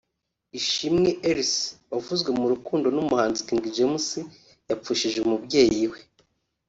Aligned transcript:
Ishimwe 0.59 1.09
Elcy 1.29 1.63
wavuzwe 1.91 2.29
mu 2.39 2.45
rukundo 2.53 2.87
n’umuhanzi 2.95 3.45
King 3.47 3.63
James 3.75 4.07
yapfushije 4.69 5.17
umubyeyi 5.21 5.83
we 5.91 5.99